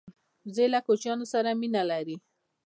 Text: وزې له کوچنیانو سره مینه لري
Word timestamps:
وزې 0.47 0.65
له 0.73 0.79
کوچنیانو 0.87 1.25
سره 1.33 1.49
مینه 1.59 1.81
لري 1.91 2.17